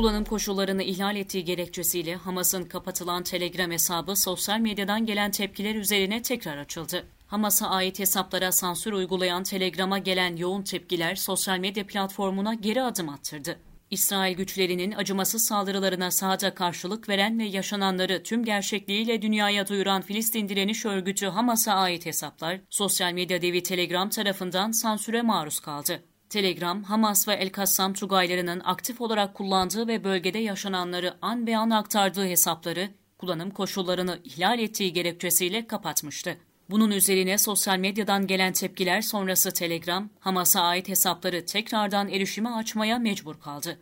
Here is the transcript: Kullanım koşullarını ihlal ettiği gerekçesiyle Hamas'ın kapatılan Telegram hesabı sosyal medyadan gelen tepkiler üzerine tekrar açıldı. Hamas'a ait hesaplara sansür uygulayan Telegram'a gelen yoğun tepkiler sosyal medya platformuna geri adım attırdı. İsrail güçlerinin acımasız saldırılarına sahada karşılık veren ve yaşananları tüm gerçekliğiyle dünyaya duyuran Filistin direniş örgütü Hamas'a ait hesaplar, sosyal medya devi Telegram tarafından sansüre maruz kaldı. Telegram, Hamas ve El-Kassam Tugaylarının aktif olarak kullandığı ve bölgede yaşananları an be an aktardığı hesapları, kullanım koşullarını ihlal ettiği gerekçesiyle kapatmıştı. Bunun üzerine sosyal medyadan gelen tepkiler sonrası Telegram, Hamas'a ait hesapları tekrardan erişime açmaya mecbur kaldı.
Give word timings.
Kullanım 0.00 0.24
koşullarını 0.24 0.82
ihlal 0.82 1.16
ettiği 1.16 1.44
gerekçesiyle 1.44 2.16
Hamas'ın 2.16 2.64
kapatılan 2.64 3.22
Telegram 3.22 3.70
hesabı 3.70 4.16
sosyal 4.16 4.58
medyadan 4.58 5.06
gelen 5.06 5.30
tepkiler 5.30 5.74
üzerine 5.74 6.22
tekrar 6.22 6.56
açıldı. 6.56 7.06
Hamas'a 7.26 7.68
ait 7.68 7.98
hesaplara 7.98 8.52
sansür 8.52 8.92
uygulayan 8.92 9.42
Telegram'a 9.42 9.98
gelen 9.98 10.36
yoğun 10.36 10.62
tepkiler 10.62 11.14
sosyal 11.14 11.58
medya 11.58 11.86
platformuna 11.86 12.54
geri 12.54 12.82
adım 12.82 13.08
attırdı. 13.08 13.58
İsrail 13.90 14.36
güçlerinin 14.36 14.92
acımasız 14.92 15.44
saldırılarına 15.46 16.10
sahada 16.10 16.54
karşılık 16.54 17.08
veren 17.08 17.38
ve 17.38 17.44
yaşananları 17.44 18.22
tüm 18.22 18.44
gerçekliğiyle 18.44 19.22
dünyaya 19.22 19.68
duyuran 19.68 20.02
Filistin 20.02 20.48
direniş 20.48 20.86
örgütü 20.86 21.26
Hamas'a 21.26 21.72
ait 21.72 22.06
hesaplar, 22.06 22.60
sosyal 22.70 23.12
medya 23.12 23.42
devi 23.42 23.62
Telegram 23.62 24.08
tarafından 24.08 24.70
sansüre 24.70 25.22
maruz 25.22 25.60
kaldı. 25.60 26.02
Telegram, 26.30 26.82
Hamas 26.82 27.28
ve 27.28 27.34
El-Kassam 27.34 27.92
Tugaylarının 27.92 28.60
aktif 28.64 29.00
olarak 29.00 29.34
kullandığı 29.34 29.88
ve 29.88 30.04
bölgede 30.04 30.38
yaşananları 30.38 31.14
an 31.22 31.46
be 31.46 31.56
an 31.56 31.70
aktardığı 31.70 32.24
hesapları, 32.24 32.88
kullanım 33.18 33.50
koşullarını 33.50 34.18
ihlal 34.24 34.58
ettiği 34.58 34.92
gerekçesiyle 34.92 35.66
kapatmıştı. 35.66 36.36
Bunun 36.70 36.90
üzerine 36.90 37.38
sosyal 37.38 37.78
medyadan 37.78 38.26
gelen 38.26 38.52
tepkiler 38.52 39.00
sonrası 39.00 39.52
Telegram, 39.52 40.10
Hamas'a 40.20 40.60
ait 40.60 40.88
hesapları 40.88 41.46
tekrardan 41.46 42.08
erişime 42.08 42.50
açmaya 42.50 42.98
mecbur 42.98 43.40
kaldı. 43.40 43.78